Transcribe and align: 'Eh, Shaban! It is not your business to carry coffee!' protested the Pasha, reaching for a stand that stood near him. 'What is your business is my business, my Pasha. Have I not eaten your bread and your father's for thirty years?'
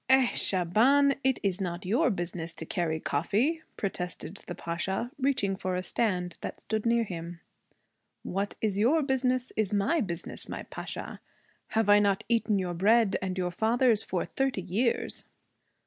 'Eh, 0.09 0.29
Shaban! 0.29 1.13
It 1.23 1.37
is 1.43 1.61
not 1.61 1.85
your 1.85 2.09
business 2.09 2.55
to 2.55 2.65
carry 2.65 2.99
coffee!' 2.99 3.61
protested 3.77 4.37
the 4.47 4.55
Pasha, 4.55 5.11
reaching 5.19 5.55
for 5.55 5.75
a 5.75 5.83
stand 5.83 6.39
that 6.41 6.59
stood 6.59 6.87
near 6.87 7.03
him. 7.03 7.39
'What 8.23 8.55
is 8.61 8.79
your 8.79 9.03
business 9.03 9.53
is 9.55 9.71
my 9.71 10.01
business, 10.03 10.49
my 10.49 10.63
Pasha. 10.63 11.21
Have 11.77 11.87
I 11.87 11.99
not 11.99 12.23
eaten 12.29 12.57
your 12.57 12.73
bread 12.73 13.15
and 13.21 13.37
your 13.37 13.51
father's 13.51 14.01
for 14.01 14.25
thirty 14.25 14.63
years?' 14.63 15.25